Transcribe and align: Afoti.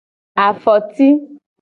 Afoti. 0.45 1.07